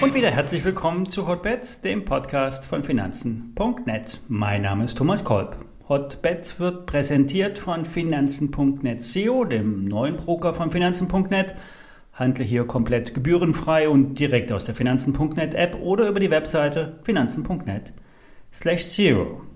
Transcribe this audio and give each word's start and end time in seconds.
Und 0.00 0.14
wieder 0.14 0.30
herzlich 0.30 0.64
willkommen 0.64 1.08
zu 1.08 1.26
Hotbets, 1.26 1.80
dem 1.80 2.04
Podcast 2.04 2.66
von 2.66 2.84
Finanzen.net. 2.84 4.20
Mein 4.28 4.62
Name 4.62 4.84
ist 4.84 4.96
Thomas 4.96 5.24
Kolb. 5.24 5.56
Hotbets 5.88 6.60
wird 6.60 6.86
präsentiert 6.86 7.58
von 7.58 7.84
Finanzen.net 7.84 9.02
SEO, 9.02 9.44
dem 9.44 9.84
neuen 9.84 10.16
Broker 10.16 10.54
von 10.54 10.70
Finanzen.net. 10.70 11.54
Handle 12.12 12.44
hier 12.44 12.66
komplett 12.66 13.14
gebührenfrei 13.14 13.88
und 13.88 14.18
direkt 14.18 14.52
aus 14.52 14.64
der 14.64 14.74
Finanzen.net 14.74 15.54
App 15.54 15.76
oder 15.80 16.08
über 16.08 16.20
die 16.20 16.30
Webseite 16.30 16.98
finanzen.net 17.02 17.92
slash 18.52 18.86
zero. 18.88 19.47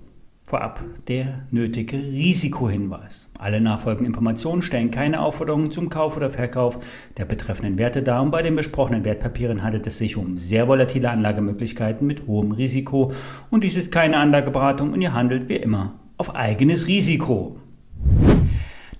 Vorab 0.45 0.85
der 1.09 1.47
nötige 1.51 1.97
Risikohinweis. 1.97 3.29
Alle 3.39 3.61
nachfolgenden 3.61 4.09
Informationen 4.09 4.61
stellen 4.61 4.91
keine 4.91 5.21
Aufforderungen 5.21 5.71
zum 5.71 5.89
Kauf 5.89 6.17
oder 6.17 6.31
Verkauf 6.31 6.79
der 7.17 7.25
betreffenden 7.25 7.79
Werte 7.79 8.03
dar 8.03 8.23
und 8.23 8.33
bei 8.33 8.43
den 8.43 8.57
besprochenen 8.57 9.05
Wertpapieren 9.05 9.63
handelt 9.63 9.87
es 9.87 9.99
sich 9.99 10.17
um 10.17 10.37
sehr 10.37 10.69
volatile 10.69 11.11
Anlagemöglichkeiten 11.11 12.07
mit 12.07 12.27
hohem 12.27 12.53
Risiko 12.53 13.13
und 13.51 13.65
dies 13.65 13.77
ist 13.77 13.93
keine 13.93 14.19
Anlageberatung 14.19 14.93
und 14.93 15.01
ihr 15.01 15.15
handelt 15.15 15.49
wie 15.49 15.57
immer 15.57 15.95
auf 16.19 16.35
eigenes 16.35 16.87
Risiko. 16.87 17.57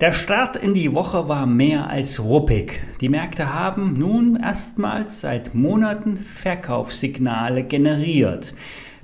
Der 0.01 0.11
Start 0.11 0.55
in 0.55 0.73
die 0.73 0.93
Woche 0.93 1.29
war 1.29 1.45
mehr 1.45 1.89
als 1.89 2.21
ruppig. 2.21 2.81
Die 2.99 3.09
Märkte 3.09 3.53
haben 3.53 3.93
nun 3.93 4.35
erstmals 4.35 5.21
seit 5.21 5.53
Monaten 5.53 6.17
Verkaufssignale 6.17 7.63
generiert. 7.63 8.53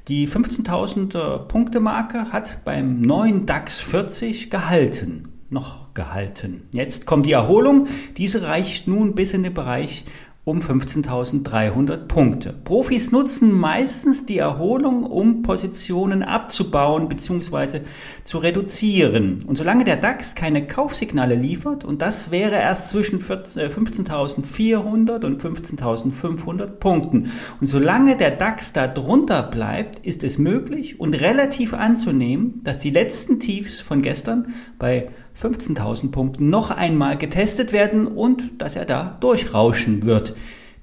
Die 0.10 0.28
15.000 0.28 1.46
Punkte 1.46 1.80
Marke 1.80 2.32
hat 2.32 2.66
beim 2.66 3.00
neuen 3.00 3.46
DAX 3.46 3.80
40 3.82 4.50
gehalten. 4.50 5.28
Noch 5.52 5.94
gehalten. 5.94 6.64
Jetzt 6.74 7.06
kommt 7.06 7.28
die 7.28 7.32
Erholung. 7.34 7.86
Diese 8.18 8.42
reicht 8.42 8.88
nun 8.88 9.14
bis 9.14 9.36
in 9.36 9.44
den 9.44 9.54
Bereich 9.54 10.06
um 10.50 10.60
15.300 10.60 12.08
Punkte. 12.08 12.56
Profis 12.64 13.12
nutzen 13.12 13.52
meistens 13.52 14.26
die 14.26 14.40
Erholung, 14.40 15.04
um 15.04 15.44
Positionen 15.44 16.24
abzubauen 16.24 17.08
bzw. 17.08 17.82
zu 18.24 18.40
reduzieren. 18.40 19.44
Und 19.46 19.58
solange 19.58 19.84
der 19.84 19.98
DAX 19.98 20.34
keine 20.36 20.66
Kaufsignale 20.66 21.36
liefert, 21.36 21.86
und 21.86 22.02
das 22.02 22.32
wäre 22.32 22.56
erst 22.56 22.90
zwischen 22.90 23.22
15.400 23.22 25.26
und 25.26 25.40
15.500 25.42 26.68
Punkten, 26.68 27.32
und 27.62 27.68
solange 27.68 28.18
der 28.18 28.32
DAX 28.32 28.74
da 28.74 28.88
drunter 28.88 29.44
bleibt, 29.44 30.04
ist 30.06 30.24
es 30.24 30.40
möglich 30.40 31.00
und 31.00 31.22
relativ 31.22 31.76
anzunehmen, 31.76 32.62
dass 32.64 32.80
die 32.80 32.90
letzten 32.90 33.40
Tiefs 33.40 33.82
von 33.82 34.02
gestern 34.02 34.48
bei 34.80 35.10
15.000 35.42 36.12
Punkten 36.12 36.50
noch 36.50 36.70
einmal 36.70 37.18
getestet 37.18 37.72
werden 37.72 38.08
und 38.08 38.62
dass 38.62 38.76
er 38.76 38.86
da 38.86 39.18
durchrauschen 39.22 40.04
wird. 40.04 40.36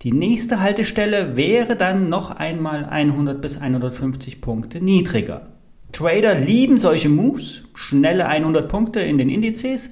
Die 0.02 0.12
nächste 0.12 0.60
Haltestelle 0.60 1.36
wäre 1.36 1.76
dann 1.76 2.08
noch 2.08 2.30
einmal 2.30 2.84
100 2.86 3.40
bis 3.40 3.58
150 3.58 4.40
Punkte 4.40 4.82
niedriger. 4.82 5.48
Trader 5.92 6.34
lieben 6.34 6.78
solche 6.78 7.08
Moves, 7.08 7.62
schnelle 7.74 8.26
100 8.26 8.68
Punkte 8.68 9.00
in 9.00 9.18
den 9.18 9.30
Indizes, 9.30 9.90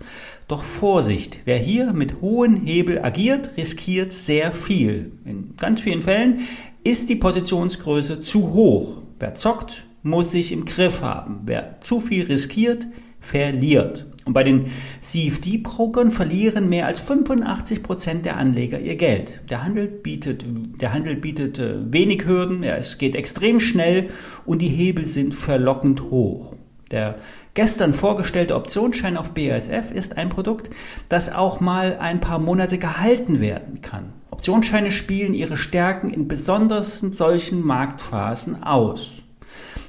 doch 0.48 0.62
Vorsicht, 0.62 1.41
wer 1.47 1.57
hier 1.57 1.92
mit 1.92 2.20
hohen 2.20 2.57
Hebel 2.57 3.03
agiert, 3.03 3.57
riskiert 3.57 4.12
sehr 4.12 4.53
viel. 4.53 5.12
In 5.25 5.55
ganz 5.57 5.81
vielen 5.81 6.03
Fällen 6.03 6.41
ist 6.83 7.09
die 7.09 7.17
Positionsgröße 7.17 8.20
zu 8.20 8.53
hoch. 8.53 9.03
Wer 9.19 9.35
zockt, 9.35 9.87
muss 10.03 10.33
sich 10.33 10.53
im 10.53 10.67
Griff 10.67 11.01
haben. 11.01 11.41
Wer 11.47 11.81
zu 11.81 12.01
viel 12.01 12.25
riskiert, 12.27 12.87
verliert. 13.25 14.06
Und 14.25 14.33
bei 14.33 14.42
den 14.42 14.67
CFD-Brokern 15.00 16.11
verlieren 16.11 16.69
mehr 16.69 16.86
als 16.86 17.00
85 17.00 17.83
Prozent 17.83 18.25
der 18.25 18.36
Anleger 18.36 18.80
ihr 18.80 18.97
Geld. 18.97 19.42
Der 19.50 19.62
Handel 19.62 19.86
bietet, 19.86 20.47
der 20.80 20.92
Handel 20.92 21.17
bietet 21.17 21.58
äh, 21.58 21.92
wenig 21.92 22.25
Hürden, 22.27 22.62
ja, 22.62 22.77
es 22.77 22.96
geht 22.98 23.14
extrem 23.14 23.61
schnell 23.61 24.08
und 24.46 24.62
die 24.62 24.68
Hebel 24.68 25.07
sind 25.07 25.35
verlockend 25.35 26.11
hoch. 26.11 26.55
Der 26.90 27.17
gestern 27.55 27.92
vorgestellte 27.92 28.57
Optionsschein 28.57 29.17
auf 29.17 29.33
BASF 29.33 29.91
ist 29.91 30.17
ein 30.17 30.29
Produkt, 30.29 30.70
das 31.08 31.33
auch 31.33 31.61
mal 31.61 31.98
ein 31.98 32.20
paar 32.20 32.39
Monate 32.39 32.79
gehalten 32.79 33.41
werden 33.41 33.80
kann. 33.80 34.12
Optionsscheine 34.30 34.91
spielen 34.91 35.35
ihre 35.35 35.56
Stärken 35.56 36.11
in 36.11 36.29
besonders 36.29 37.01
solchen 37.01 37.64
Marktphasen 37.64 38.62
aus. 38.62 39.23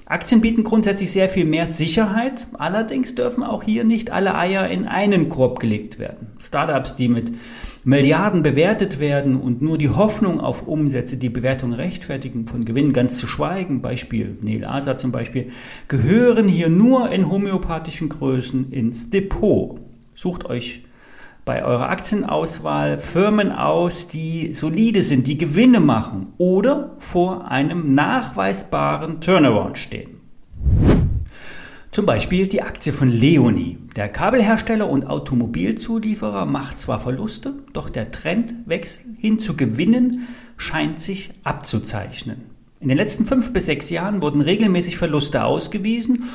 Aktien 0.08 0.40
bieten 0.40 0.64
grundsätzlich 0.64 1.12
sehr 1.12 1.30
viel 1.30 1.46
mehr 1.46 1.66
Sicherheit, 1.66 2.48
allerdings 2.54 3.16
dürfen 3.16 3.44
auch 3.44 3.64
hier 3.64 3.84
nicht 3.84 4.12
alle 4.12 4.36
Eier 4.36 4.70
in 4.70 4.86
einen 4.86 5.30
Korb 5.30 5.60
gelegt 5.60 5.98
werden. 5.98 6.28
Startups, 6.38 6.96
die 6.96 7.08
mit 7.08 7.32
Milliarden 7.84 8.44
bewertet 8.44 9.00
werden 9.00 9.36
und 9.36 9.64
nur 9.64 9.80
die 9.80 9.90
Hoffnung 9.90 10.40
auf 10.40 10.68
Umsätze 10.68 11.18
die 11.18 11.30
Bewertung 11.30 11.74
rechtfertigen, 11.74 12.46
von 12.46 12.66
Gewinnen 12.66 12.94
ganz 12.94 13.18
zu 13.18 13.26
schweigen, 13.26 13.82
Beispiel 13.82 14.38
Neil 14.42 14.66
Asa 14.66 14.96
zum 14.96 15.12
Beispiel, 15.12 15.50
gehören 15.88 16.48
hier 16.48 16.70
nur 16.70 17.10
in 17.10 17.28
homöopathischen 17.28 18.10
Größen 18.10 18.72
ins 18.72 19.10
Depot. 19.10 19.80
Sucht 20.14 20.46
euch 20.46 20.84
bei 21.46 21.64
eurer 21.64 21.90
Aktienauswahl 21.90 22.98
Firmen 22.98 23.52
aus, 23.52 24.08
die 24.08 24.54
solide 24.54 25.04
sind, 25.04 25.28
die 25.28 25.38
Gewinne 25.38 25.80
machen 25.80 26.34
oder 26.40 26.96
vor 26.98 27.50
einem 27.50 27.94
nachweisbaren 27.94 29.22
Turnaround 29.22 29.78
stehen. 29.78 30.22
Zum 31.92 32.06
Beispiel 32.06 32.48
die 32.48 32.62
Aktie 32.62 32.92
von 32.92 33.08
Leonie. 33.08 33.78
Der 33.96 34.10
Kabelhersteller 34.10 34.90
und 34.90 35.08
Automobilzulieferer 35.08 36.46
macht 36.46 36.78
zwar 36.78 37.00
Verluste, 37.00 37.54
doch 37.72 37.90
der 37.90 38.12
Trendwechsel 38.12 39.16
hin 39.18 39.40
zu 39.40 39.56
Gewinnen 39.56 40.28
scheint 40.58 41.00
sich 41.00 41.32
abzuzeichnen. 41.44 42.55
In 42.86 42.90
den 42.90 43.00
letzten 43.00 43.26
fünf 43.26 43.52
bis 43.52 43.66
sechs 43.66 43.90
Jahren 43.90 44.22
wurden 44.22 44.42
regelmäßig 44.42 44.98
Verluste 44.98 45.44
ausgewiesen 45.44 46.26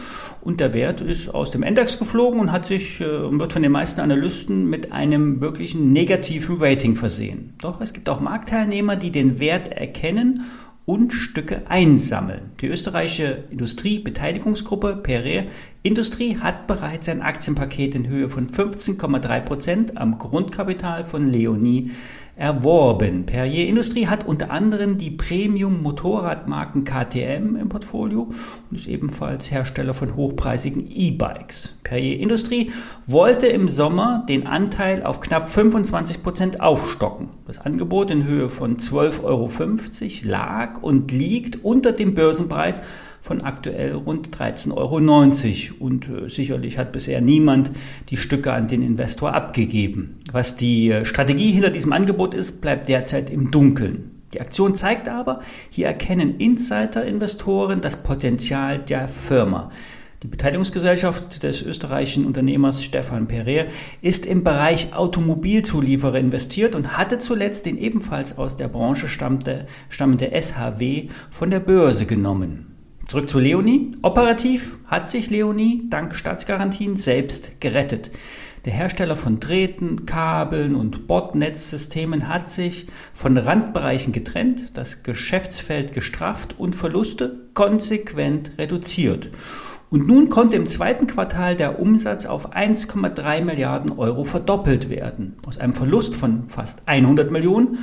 und 0.40 0.58
der 0.58 0.74
Wert 0.74 1.00
ist 1.00 1.28
aus 1.32 1.52
dem 1.52 1.62
Index 1.62 1.96
geflogen 1.96 2.40
und 2.40 2.50
hat 2.50 2.66
sich 2.66 3.00
äh, 3.00 3.04
wird 3.06 3.52
von 3.52 3.62
den 3.62 3.70
meisten 3.70 4.00
Analysten 4.00 4.68
mit 4.68 4.90
einem 4.90 5.40
wirklichen 5.40 5.92
negativen 5.92 6.60
Rating 6.60 6.96
versehen. 6.96 7.54
Doch 7.60 7.80
es 7.80 7.92
gibt 7.92 8.08
auch 8.08 8.18
Marktteilnehmer, 8.18 8.96
die 8.96 9.12
den 9.12 9.38
Wert 9.38 9.68
erkennen 9.68 10.42
und 10.86 11.12
Stücke 11.12 11.70
einsammeln. 11.70 12.50
Die 12.60 12.66
österreichische 12.66 13.44
Industriebeteiligungsgruppe 13.50 14.96
Perre 14.96 15.46
Industrie 15.82 16.36
hat 16.36 16.66
bereits 16.66 17.08
ein 17.08 17.22
Aktienpaket 17.22 17.94
in 17.94 18.06
Höhe 18.06 18.28
von 18.28 18.48
15,3 18.48 19.40
Prozent 19.40 19.96
am 19.96 20.18
Grundkapital 20.18 21.04
von 21.04 21.32
Leonie 21.32 21.90
erworben. 22.36 23.24
Perrier 23.24 23.66
Industrie 23.66 24.06
hat 24.06 24.26
unter 24.26 24.50
anderem 24.50 24.98
die 24.98 25.10
Premium-Motorradmarken 25.10 26.84
KTM 26.84 27.56
im 27.56 27.68
Portfolio 27.70 28.28
und 28.70 28.76
ist 28.76 28.88
ebenfalls 28.88 29.50
Hersteller 29.50 29.94
von 29.94 30.16
hochpreisigen 30.16 30.86
E-Bikes. 30.90 31.76
Perrier 31.82 32.18
Industrie 32.18 32.70
wollte 33.06 33.46
im 33.46 33.68
Sommer 33.68 34.24
den 34.28 34.46
Anteil 34.46 35.02
auf 35.02 35.20
knapp 35.20 35.48
25 35.48 36.22
Prozent 36.22 36.60
aufstocken. 36.60 37.28
Das 37.46 37.58
Angebot 37.58 38.10
in 38.10 38.24
Höhe 38.24 38.48
von 38.48 38.76
12,50 38.76 39.22
Euro 39.24 39.50
lag 40.30 40.82
und 40.82 41.10
liegt 41.10 41.64
unter 41.64 41.92
dem 41.92 42.14
Börsenpreis 42.14 42.82
von 43.20 43.42
aktuell 43.42 43.92
rund 43.94 44.34
13,90 44.34 44.72
Euro. 44.76 45.69
Und 45.72 46.08
äh, 46.08 46.28
sicherlich 46.28 46.78
hat 46.78 46.92
bisher 46.92 47.20
niemand 47.20 47.70
die 48.08 48.16
Stücke 48.16 48.52
an 48.52 48.68
den 48.68 48.82
Investor 48.82 49.34
abgegeben. 49.34 50.18
Was 50.32 50.56
die 50.56 50.90
äh, 50.90 51.04
Strategie 51.04 51.52
hinter 51.52 51.70
diesem 51.70 51.92
Angebot 51.92 52.34
ist, 52.34 52.60
bleibt 52.60 52.88
derzeit 52.88 53.30
im 53.30 53.50
Dunkeln. 53.50 54.10
Die 54.32 54.40
Aktion 54.40 54.74
zeigt 54.74 55.08
aber, 55.08 55.40
hier 55.70 55.86
erkennen 55.86 56.36
Insider-Investoren 56.38 57.80
das 57.80 58.02
Potenzial 58.02 58.78
der 58.78 59.08
Firma. 59.08 59.70
Die 60.22 60.28
Beteiligungsgesellschaft 60.28 61.42
des 61.42 61.62
österreichischen 61.62 62.26
Unternehmers 62.26 62.84
Stefan 62.84 63.26
Perrer 63.26 63.68
ist 64.02 64.26
im 64.26 64.44
Bereich 64.44 64.92
Automobilzulieferer 64.94 66.18
investiert 66.18 66.74
und 66.74 66.98
hatte 66.98 67.16
zuletzt 67.16 67.64
den 67.64 67.78
ebenfalls 67.78 68.36
aus 68.36 68.54
der 68.54 68.68
Branche 68.68 69.08
stammende, 69.08 69.66
stammende 69.88 70.30
SHW 70.38 71.08
von 71.30 71.50
der 71.50 71.60
Börse 71.60 72.04
genommen. 72.04 72.69
Zurück 73.10 73.28
zu 73.28 73.40
Leonie. 73.40 73.90
Operativ 74.02 74.78
hat 74.86 75.08
sich 75.08 75.30
Leonie 75.30 75.82
dank 75.90 76.14
Staatsgarantien 76.14 76.94
selbst 76.94 77.60
gerettet. 77.60 78.12
Der 78.64 78.72
Hersteller 78.72 79.16
von 79.16 79.40
Drähten, 79.40 80.06
Kabeln 80.06 80.76
und 80.76 81.08
Bordnetzsystemen 81.08 82.28
hat 82.28 82.48
sich 82.48 82.86
von 83.12 83.36
Randbereichen 83.36 84.12
getrennt, 84.12 84.78
das 84.78 85.02
Geschäftsfeld 85.02 85.92
gestrafft 85.92 86.54
und 86.56 86.76
Verluste 86.76 87.48
konsequent 87.52 88.52
reduziert. 88.58 89.32
Und 89.90 90.06
nun 90.06 90.28
konnte 90.28 90.54
im 90.54 90.66
zweiten 90.66 91.08
Quartal 91.08 91.56
der 91.56 91.80
Umsatz 91.80 92.26
auf 92.26 92.54
1,3 92.54 93.42
Milliarden 93.42 93.90
Euro 93.90 94.22
verdoppelt 94.22 94.88
werden. 94.88 95.36
Aus 95.44 95.58
einem 95.58 95.74
Verlust 95.74 96.14
von 96.14 96.46
fast 96.46 96.86
100 96.86 97.32
Millionen 97.32 97.78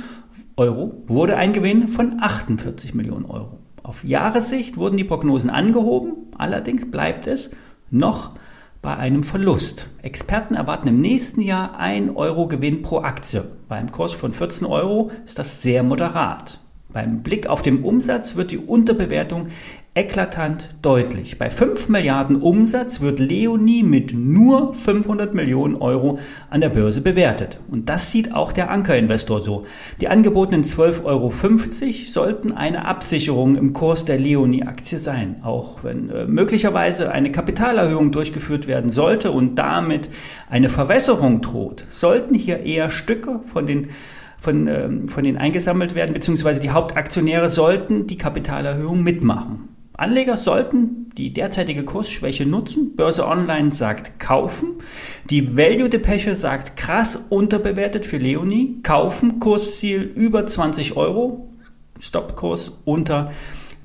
Euro 0.56 1.02
wurde 1.06 1.36
ein 1.36 1.52
Gewinn 1.52 1.86
von 1.86 2.18
48 2.18 2.94
Millionen 2.94 3.26
Euro. 3.26 3.58
Auf 3.88 4.04
Jahressicht 4.04 4.76
wurden 4.76 4.98
die 4.98 5.04
Prognosen 5.04 5.48
angehoben, 5.48 6.26
allerdings 6.36 6.90
bleibt 6.90 7.26
es 7.26 7.50
noch 7.90 8.32
bei 8.82 8.94
einem 8.94 9.22
Verlust. 9.22 9.88
Experten 10.02 10.56
erwarten 10.56 10.88
im 10.88 11.00
nächsten 11.00 11.40
Jahr 11.40 11.78
1 11.78 12.14
Euro 12.14 12.48
Gewinn 12.48 12.82
pro 12.82 12.98
Aktie. 12.98 13.46
Beim 13.66 13.90
Kurs 13.90 14.12
von 14.12 14.34
14 14.34 14.66
Euro 14.66 15.10
ist 15.24 15.38
das 15.38 15.62
sehr 15.62 15.82
moderat. 15.84 16.60
Beim 16.92 17.22
Blick 17.22 17.46
auf 17.46 17.62
den 17.62 17.82
Umsatz 17.82 18.36
wird 18.36 18.50
die 18.50 18.58
Unterbewertung 18.58 19.48
eklatant 19.94 20.68
deutlich. 20.80 21.38
Bei 21.38 21.50
5 21.50 21.88
Milliarden 21.88 22.36
Umsatz 22.36 23.00
wird 23.00 23.18
Leonie 23.18 23.82
mit 23.82 24.14
nur 24.14 24.72
500 24.72 25.34
Millionen 25.34 25.74
Euro 25.74 26.18
an 26.50 26.60
der 26.60 26.68
Börse 26.68 27.00
bewertet. 27.00 27.58
Und 27.68 27.88
das 27.88 28.12
sieht 28.12 28.32
auch 28.32 28.52
der 28.52 28.70
Ankerinvestor 28.70 29.40
so. 29.40 29.64
Die 30.00 30.06
angebotenen 30.06 30.62
12,50 30.62 31.04
Euro 31.04 31.32
sollten 32.06 32.52
eine 32.52 32.84
Absicherung 32.84 33.56
im 33.56 33.72
Kurs 33.72 34.04
der 34.04 34.18
Leonie-Aktie 34.18 34.98
sein. 34.98 35.40
Auch 35.42 35.82
wenn 35.82 36.10
äh, 36.10 36.26
möglicherweise 36.26 37.10
eine 37.10 37.32
Kapitalerhöhung 37.32 38.12
durchgeführt 38.12 38.68
werden 38.68 38.90
sollte 38.90 39.32
und 39.32 39.56
damit 39.56 40.10
eine 40.48 40.68
Verwässerung 40.68 41.40
droht, 41.40 41.84
sollten 41.88 42.34
hier 42.34 42.60
eher 42.60 42.90
Stücke 42.90 43.40
von 43.46 43.66
den 43.66 43.88
von, 44.40 44.68
ähm, 44.68 45.08
von 45.08 45.24
denen 45.24 45.36
eingesammelt 45.36 45.96
werden, 45.96 46.12
beziehungsweise 46.12 46.60
die 46.60 46.70
Hauptaktionäre 46.70 47.48
sollten 47.48 48.06
die 48.06 48.16
Kapitalerhöhung 48.16 49.02
mitmachen. 49.02 49.77
Anleger 49.98 50.36
sollten 50.36 51.10
die 51.16 51.32
derzeitige 51.32 51.84
Kursschwäche 51.84 52.46
nutzen. 52.46 52.94
Börse 52.94 53.26
Online 53.26 53.72
sagt 53.72 54.20
kaufen. 54.20 54.76
Die 55.28 55.56
Value 55.56 55.88
Depeche 55.88 56.36
sagt 56.36 56.76
krass 56.76 57.24
unterbewertet 57.28 58.06
für 58.06 58.18
Leonie. 58.18 58.78
Kaufen, 58.84 59.40
Kursziel 59.40 60.02
über 60.02 60.46
20 60.46 60.96
Euro. 60.96 61.50
Stoppkurs 61.98 62.78
unter 62.84 63.32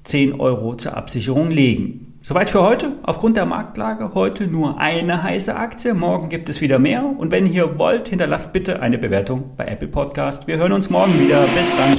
10 0.04 0.39
Euro 0.39 0.75
zur 0.75 0.95
Absicherung 0.95 1.50
legen. 1.50 2.13
Soweit 2.21 2.51
für 2.51 2.62
heute. 2.62 2.92
Aufgrund 3.01 3.36
der 3.36 3.48
Marktlage 3.48 4.13
heute 4.13 4.45
nur 4.45 4.80
eine 4.80 5.24
heiße 5.24 5.56
Aktie. 5.56 5.95
Morgen 5.95 6.30
gibt 6.30 6.48
es 6.48 6.62
wieder 6.62 6.77
mehr. 6.77 7.04
Und 7.04 7.31
wenn 7.31 7.51
ihr 7.51 7.80
wollt, 7.80 8.09
hinterlasst 8.09 8.54
bitte 8.54 8.81
eine 8.81 9.00
Bewertung 9.00 9.56
bei 9.57 9.66
Apple 9.66 9.88
Podcast. 9.88 10.45
Wir 10.45 10.57
hören 10.57 10.74
uns 10.74 10.92
morgen 10.92 11.19
wieder. 11.19 11.48
Bis 11.56 11.75
dann. 11.75 11.98